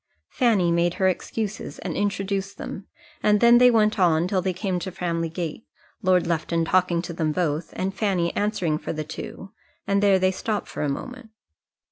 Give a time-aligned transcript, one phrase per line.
[0.29, 2.87] Fanny made her excuses and introduced them,
[3.21, 5.63] and then they went on till they came to Framley Gate,
[6.01, 9.51] Lord Lufton talking to them both, and Fanny answering for the two,
[9.85, 11.29] and there they stopped for a moment.